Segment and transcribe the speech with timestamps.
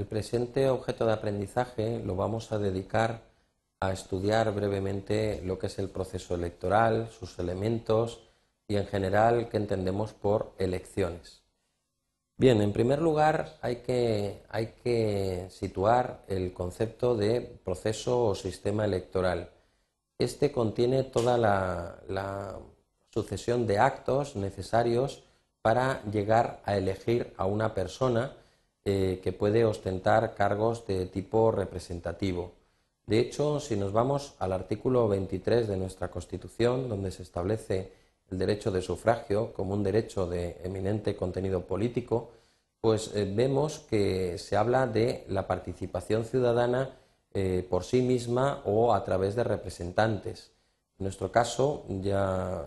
[0.00, 3.20] el presente objeto de aprendizaje lo vamos a dedicar
[3.80, 8.22] a estudiar brevemente lo que es el proceso electoral, sus elementos
[8.66, 11.42] y en general qué entendemos por elecciones.
[12.38, 18.86] Bien, en primer lugar hay que, hay que situar el concepto de proceso o sistema
[18.86, 19.50] electoral.
[20.18, 22.58] Este contiene toda la,
[23.10, 25.24] sucesión de actos necesarios
[25.60, 28.36] para llegar a elegir a una persona
[28.86, 32.52] eh, que puede ostentar cargos de tipo representativo.
[33.06, 37.92] De hecho, si nos vamos al artículo 23 de nuestra Constitución, donde se establece
[38.30, 42.30] el derecho de sufragio como un derecho de eminente contenido político,
[42.80, 46.96] pues eh, vemos que se habla de la participación ciudadana
[47.34, 50.52] eh, por sí misma o a través de representantes.
[50.98, 52.64] En nuestro caso ya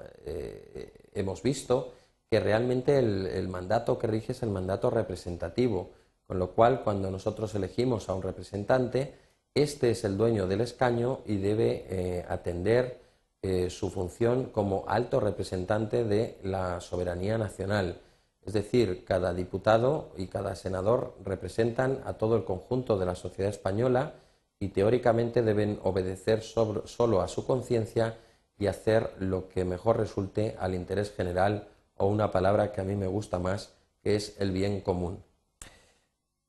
[1.16, 1.94] hemos visto
[2.30, 5.92] que realmente el mandato que rige es el mandato representativo,
[6.28, 9.16] con lo cual cuando nosotros elegimos a un representante,
[9.54, 13.02] este es el dueño del escaño y debe eh, atender
[13.42, 18.02] eh, su función como alto representante de la soberanía nacional.
[18.46, 23.50] Es decir, cada diputado y cada senador representan a todo el conjunto de la sociedad
[23.50, 24.16] española
[24.60, 28.18] y teóricamente deben obedecer solo a su conciencia
[28.58, 32.96] y hacer lo que mejor resulte al interés general o una palabra que a mí
[32.96, 35.24] me gusta más, que es el bien común.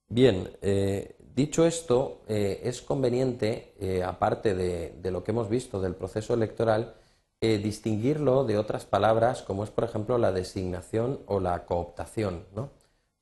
[0.08, 5.96] Bien, eh, Dicho esto, eh, es conveniente, eh, aparte de, lo que hemos visto del
[5.96, 6.94] proceso electoral,
[7.40, 12.46] distinguirlo de otras palabras como es, por ejemplo, la designación o la cooptación.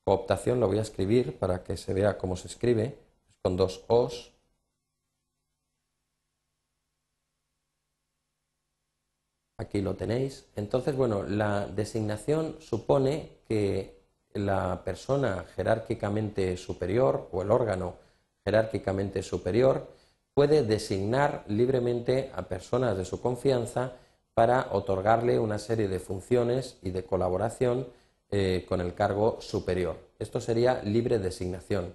[0.05, 2.99] Cooptación lo voy a escribir para que se vea cómo se escribe,
[3.43, 4.33] con dos O's.
[9.59, 10.47] Aquí lo tenéis.
[10.55, 14.02] Entonces, bueno, la designación supone que
[14.35, 17.95] la persona jerárquicamente superior o el órgano
[18.45, 19.89] jerárquicamente superior
[20.35, 23.93] puede designar libremente a personas de su confianza
[24.35, 27.87] para otorgarle una serie de funciones y de colaboración
[28.31, 29.97] eh, con el cargo superior.
[30.19, 31.95] Esto sería libre designación.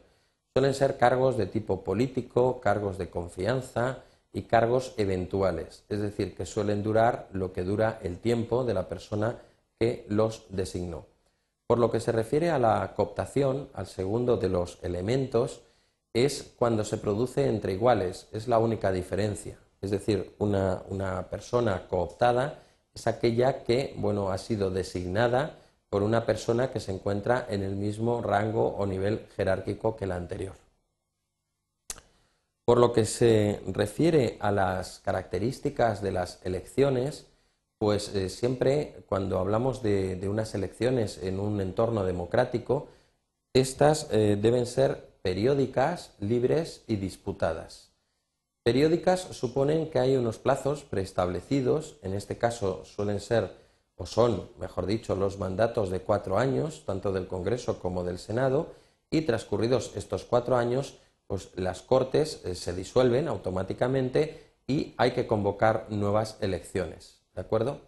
[0.53, 4.03] Suelen ser cargos de tipo político, cargos de confianza
[4.33, 8.87] y cargos eventuales, es decir, que suelen durar lo que dura el tiempo de la
[8.87, 9.39] persona
[9.79, 11.05] que los designó.
[11.67, 15.61] Por lo que se refiere a la cooptación, al segundo de los elementos,
[16.13, 19.59] es cuando se produce entre iguales, es la única diferencia.
[19.81, 22.63] Es decir, una, persona cooptada
[22.94, 25.57] es aquella que bueno, ha sido designada
[25.89, 30.16] por una persona que se encuentra en el mismo rango o nivel jerárquico que la
[30.16, 30.56] anterior.
[32.66, 37.27] Por lo que se refiere a las características de las elecciones,
[37.77, 42.88] pues eh, siempre cuando hablamos de, unas elecciones en un entorno democrático,
[43.53, 47.91] estas eh, deben ser periódicas, libres y disputadas.
[48.63, 53.51] Periódicas suponen que hay unos plazos preestablecidos, en este caso suelen ser
[53.95, 58.67] o son, mejor dicho, los mandatos de cuatro años, tanto del Congreso como del Senado,
[59.09, 65.27] y transcurridos estos cuatro años, pues las Cortes eh, se disuelven automáticamente y hay que
[65.27, 67.16] convocar nuevas elecciones.
[67.37, 67.81] ¿De acuerdo?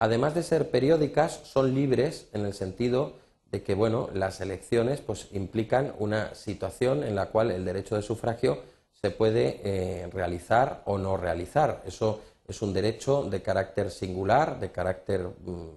[0.00, 3.12] Además de ser periódicas, son libres en el sentido
[3.52, 8.02] de que, bueno, las elecciones pues, implican una situación en la cual el derecho de
[8.02, 8.58] sufragio
[8.90, 11.84] se puede eh, realizar o no realizar.
[11.86, 15.68] Eso es un derecho de carácter singular, de carácter mm,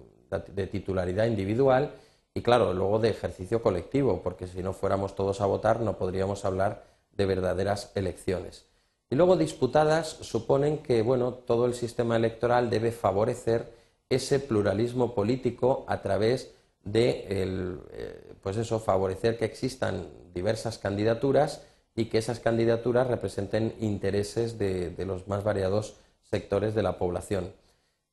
[0.48, 1.92] de titularidad individual
[2.34, 6.44] y, claro, luego de ejercicio colectivo, porque si no fuéramos todos a votar no podríamos
[6.44, 6.82] hablar
[7.12, 8.66] de verdaderas elecciones.
[9.10, 13.72] Y luego disputadas suponen que bueno, todo el sistema electoral debe favorecer
[14.08, 16.54] ese pluralismo político a través
[16.84, 21.62] de eh, pues eso, favorecer que existan diversas candidaturas
[21.96, 27.52] y que esas candidaturas representen intereses de, los más variados sectores de la población.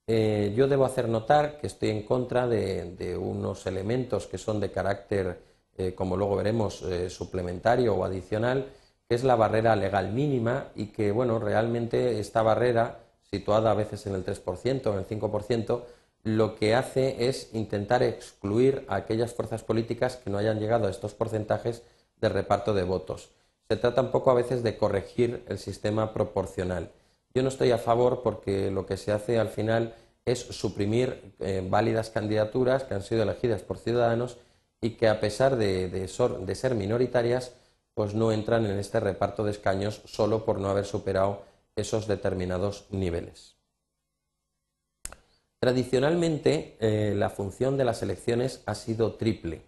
[0.08, 4.72] Eh, yo debo hacer notar que estoy en contra de, unos elementos que son de
[4.72, 5.40] carácter,
[5.78, 8.68] eh, como luego veremos, suplementario o adicional,
[9.16, 13.00] es la barrera legal mínima y que, bueno, realmente esta barrera,
[13.30, 15.84] situada a veces en el 3% o en el 5%,
[16.24, 20.90] lo que hace es intentar excluir a aquellas fuerzas políticas que no hayan llegado a
[20.90, 21.84] estos porcentajes
[22.20, 23.30] de reparto de votos.
[23.68, 26.92] Se trata un poco a veces de corregir el sistema proporcional.
[27.34, 31.66] Yo no estoy a favor porque lo que se hace al final es suprimir eh,
[31.68, 34.38] válidas candidaturas que han sido elegidas por ciudadanos
[34.80, 36.08] y que a pesar de
[36.56, 37.54] ser minoritarias
[37.94, 41.44] pues no entran en este reparto de escaños solo por no haber superado
[41.76, 43.58] esos determinados niveles.
[45.60, 49.62] Tradicionalmente, eh, la función de las elecciones ha sido triple.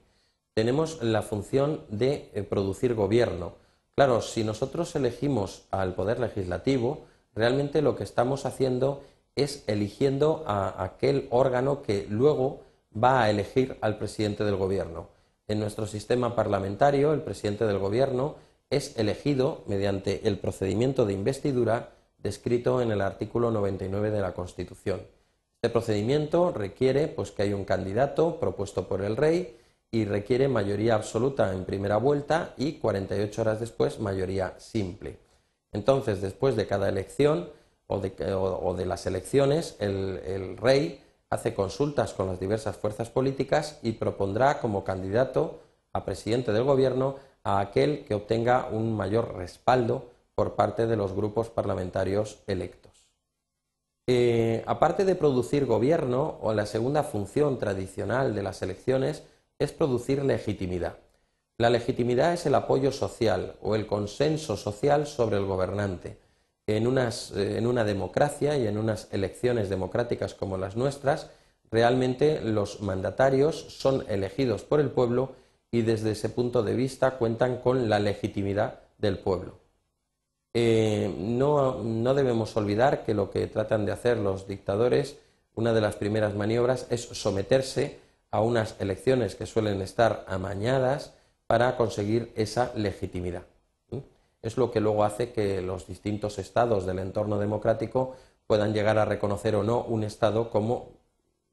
[0.56, 3.56] tenemos la función de eh, producir gobierno.
[3.96, 9.02] Claro, si nosotros elegimos al Poder Legislativo, realmente lo que estamos haciendo
[9.36, 12.62] es eligiendo a aquel órgano que luego
[12.96, 15.12] va a elegir al presidente del Gobierno.
[15.48, 18.36] En nuestro sistema parlamentario, el presidente del Gobierno
[18.69, 25.01] es elegido mediante el procedimiento de investidura descrito en el artículo 99 de la Constitución.
[25.56, 29.57] Este procedimiento requiere pues, que haya un candidato propuesto por el rey
[29.92, 35.18] y requiere mayoría absoluta en primera vuelta y 48 horas después mayoría simple.
[35.74, 37.50] Entonces, después de cada elección
[37.88, 41.04] o de, las elecciones, el rey
[41.34, 45.60] hace consultas con las diversas fuerzas políticas y propondrá como candidato
[45.92, 51.14] a presidente del gobierno a aquel que obtenga un mayor respaldo por parte de los
[51.14, 52.92] grupos parlamentarios electos.
[54.08, 59.24] Eh, aparte de producir gobierno, o la segunda función tradicional de las elecciones
[59.60, 60.98] es producir legitimidad.
[61.58, 66.18] La legitimidad es el apoyo social o el consenso social sobre el gobernante.
[66.65, 71.30] En, eh, en una democracia y en unas elecciones democráticas como las nuestras,
[71.71, 75.36] realmente los mandatarios son elegidos por el pueblo
[75.71, 79.63] y desde ese punto de vista cuentan con la legitimidad del pueblo.
[80.54, 85.18] Eh, no, debemos olvidar que lo que tratan de hacer los dictadores,
[85.56, 88.00] una de las primeras maniobras es someterse
[88.30, 91.15] a unas elecciones que suelen estar amañadas
[91.48, 93.44] para conseguir esa legitimidad.
[94.44, 99.06] Es lo que luego hace que los distintos estados del entorno democrático puedan llegar a
[99.06, 100.92] reconocer o no un estado como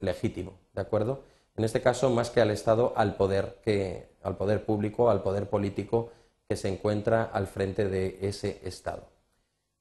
[0.01, 1.23] legítimo, ¿de acuerdo?
[1.57, 5.49] En este caso, más que al Estado, al poder, que, al poder público, al poder
[5.49, 6.11] político
[6.49, 9.09] que se encuentra al frente de ese Estado.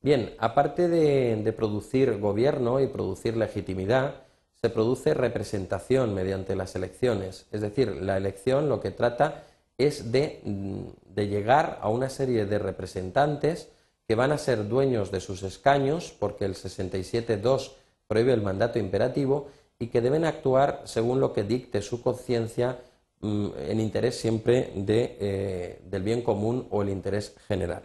[0.01, 4.23] Bien, aparte de, producir gobierno y producir legitimidad,
[4.55, 7.47] se produce representación mediante las elecciones.
[7.51, 9.43] Es decir, la elección lo que trata
[9.79, 10.41] es de,
[11.15, 13.69] de llegar a una serie de representantes
[14.07, 17.71] que van a ser dueños de sus escaños, porque el 67.2
[18.07, 19.47] prohíbe el mandato imperativo,
[19.79, 22.79] y que deben actuar según lo que dicte su conciencia
[23.21, 27.83] mm, en interés siempre eh, del bien común o el interés general.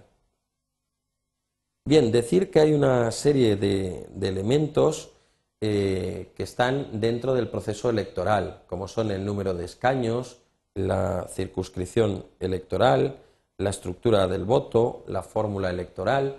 [1.86, 5.12] Bien, decir que hay una serie de, elementos
[5.60, 10.38] eh, que están dentro del proceso electoral, como son el número de escaños,
[10.74, 13.18] la circunscripción electoral,
[13.58, 16.38] la estructura del voto, la fórmula electoral,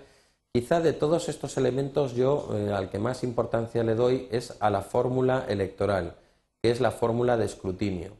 [0.56, 4.70] Quizá de todos estos elementos yo eh, al que más importancia le doy es a
[4.70, 6.16] la fórmula electoral,
[6.62, 8.16] que es la fórmula de escrutinio.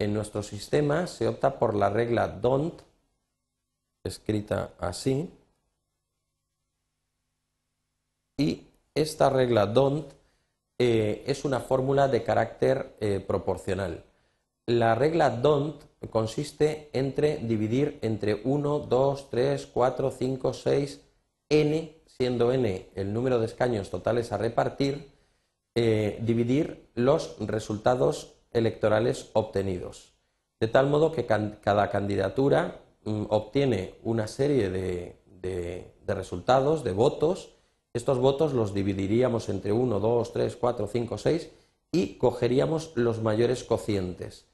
[0.00, 2.82] En nuestro sistema se opta por la regla DONT,
[4.02, 5.30] escrita así,
[8.36, 10.12] y esta regla DONT
[10.80, 14.02] eh, es una fórmula de carácter eh, proporcional.
[14.68, 21.00] La regla DONT consiste entre dividir entre 1, 2, 3, 4, 5, 6,
[21.50, 25.12] n, siendo n el número de escaños totales a repartir,
[25.76, 30.14] eh, dividir los resultados electorales obtenidos.
[30.58, 37.54] De tal modo que cada candidatura mm, obtiene una serie de, resultados, de votos.
[37.94, 41.50] Estos votos los dividiríamos entre 1, 2, 3, 4, 5, 6
[41.92, 44.46] y cogeríamos los mayores cocientes.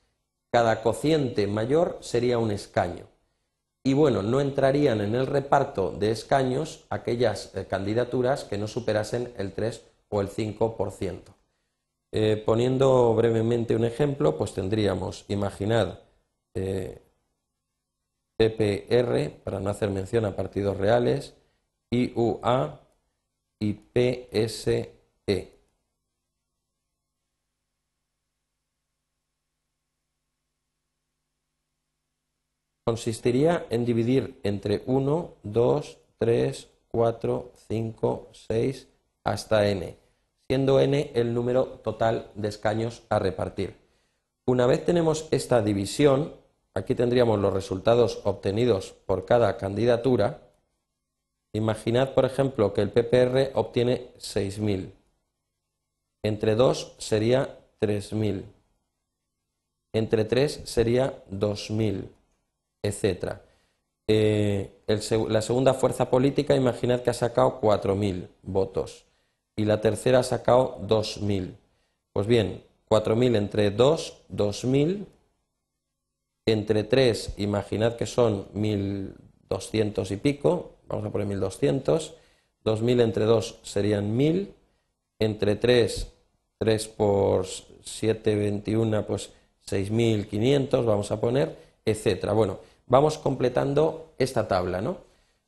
[0.53, 3.07] Cada cociente mayor sería un escaño.
[3.83, 9.33] Y bueno, no entrarían en el reparto de escaños aquellas eh, candidaturas que no superasen
[9.39, 11.21] el 3 o el 5%.
[12.13, 16.01] Eh, poniendo brevemente un ejemplo, pues tendríamos, imaginad,
[16.55, 17.01] eh,
[18.37, 21.35] PPR, para no hacer mención a partidos reales,
[21.91, 22.79] IUA
[23.59, 24.93] y PSE.
[32.85, 38.89] Consistiría en dividir entre 1, 2, 3, 4, 5, 6
[39.25, 39.97] hasta n,
[40.49, 43.77] siendo n el número total de escaños a repartir.
[44.47, 46.35] Una vez tenemos esta división,
[46.75, 50.41] aquí tendríamos los resultados obtenidos por cada candidatura.
[51.53, 54.91] Imaginad, por ejemplo, que el PPR obtiene 6.000.
[56.25, 58.45] Entre 2 sería 3.000.
[59.93, 62.09] Entre 3 sería 2.000
[62.83, 63.37] etc.
[64.09, 64.71] Eh,
[65.29, 69.05] la segunda fuerza política, imaginad que ha sacado 4.000 votos
[69.57, 71.55] y la tercera ha sacado 2.000.
[72.13, 75.07] Pues bien, 4.000 entre 2, 2.000.
[76.45, 82.15] Entre 3, imaginad que son 1.200 y pico, vamos a poner 1.200.
[82.65, 84.49] 2.000 entre 2 serían 1.000.
[85.21, 86.13] Entre 3,
[86.59, 89.31] 3 por 7, 21, pues
[89.65, 92.33] 6.500 vamos a poner etcétera.
[92.33, 94.99] Bueno, vamos completando esta tabla, ¿no?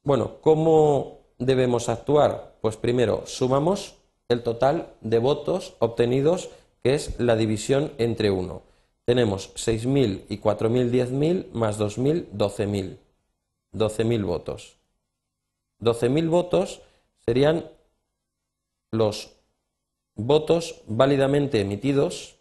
[0.02, 2.56] Bueno, ¿cómo debemos actuar?
[2.60, 3.96] Pues primero sumamos
[4.28, 6.50] el total de votos obtenidos,
[6.82, 8.62] que es la división entre 1.
[9.04, 12.98] Tenemos 6.000 y 4.000, 10.000 más 2.000, 12.000.
[13.72, 14.76] 12.000 votos.
[15.80, 16.82] 12.000 votos
[17.26, 17.70] serían
[18.92, 19.36] los
[20.14, 22.36] votos válidamente emitidos,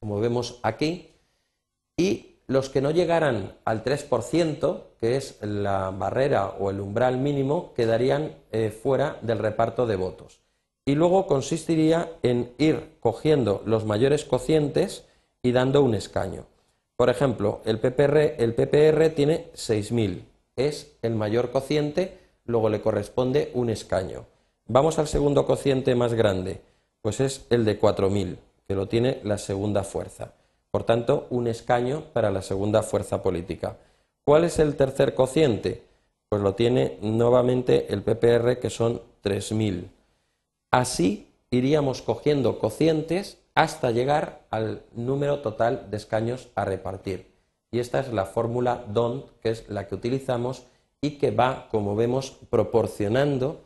[0.00, 1.13] como vemos aquí,
[1.96, 7.72] y los que no llegaran al 3%, que es la barrera o el umbral mínimo,
[7.74, 10.40] quedarían eh, fuera del reparto de votos.
[10.84, 15.06] Y luego consistiría en ir cogiendo los mayores cocientes
[15.42, 16.44] y dando un escaño.
[16.96, 20.24] Por ejemplo, el PPR, el PPR tiene 6.000,
[20.56, 24.26] es el mayor cociente, luego le corresponde un escaño.
[24.66, 26.60] Vamos al segundo cociente más grande,
[27.00, 28.36] pues es el de 4.000,
[28.68, 30.34] que lo tiene la segunda fuerza.
[30.74, 33.76] Por tanto, un escaño para la segunda fuerza política.
[34.24, 35.84] ¿Cuál es el tercer cociente?
[36.28, 39.86] Pues lo tiene nuevamente el PPR, que son 3.000.
[40.72, 47.30] Así iríamos cogiendo cocientes hasta llegar al número total de escaños a repartir.
[47.70, 50.64] Y esta es la fórmula DONT, que es la que utilizamos
[51.00, 53.60] y que va, como vemos, proporcionando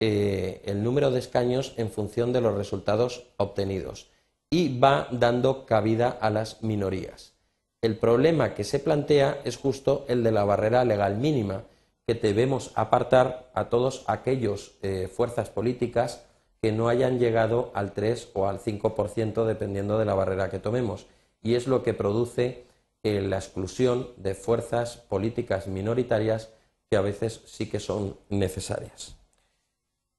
[0.00, 4.10] eh, el número de escaños en función de los resultados obtenidos
[4.50, 7.34] y va dando cabida a las minorías.
[7.80, 11.64] El problema que se plantea es justo el de la barrera legal mínima,
[12.06, 16.24] que debemos apartar a todos aquellos eh, fuerzas políticas
[16.60, 21.06] que no hayan llegado al 3 o al 5% dependiendo de la barrera que tomemos.
[21.42, 22.64] Y es lo que produce
[23.04, 26.50] eh, la exclusión de fuerzas políticas minoritarias
[26.90, 29.14] que a veces sí que son necesarias.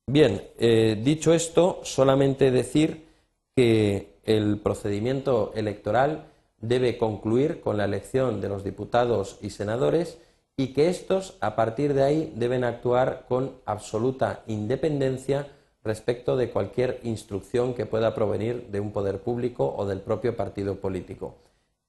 [0.07, 3.05] Bien, eh, dicho esto, solamente decir
[3.55, 6.25] que el procedimiento electoral
[6.61, 10.19] debe concluir con la elección de los diputados y senadores
[10.55, 15.47] y que estos, a partir de ahí, deben actuar con absoluta independencia
[15.83, 20.75] respecto de cualquier instrucción que pueda provenir de un poder público o del propio partido
[20.75, 21.33] político.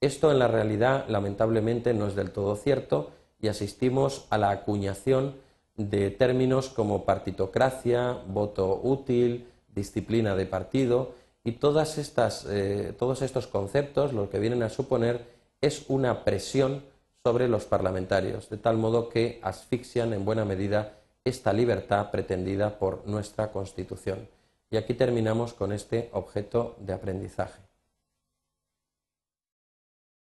[0.01, 3.11] Esto en la realidad lamentablemente no es del todo cierto
[3.43, 5.35] y asistimos a la acuñación
[5.77, 13.47] de términos como partitocracia, voto útil, disciplina de partido y todas estas, eh, todos estos
[13.47, 15.27] conceptos lo que vienen a suponer
[15.61, 16.83] es una presión
[17.23, 23.07] sobre los parlamentarios, de tal modo que asfixian en buena medida esta libertad pretendida por
[23.07, 24.29] nuestra Constitución.
[24.71, 27.70] Y aquí terminamos con este objeto de aprendizaje.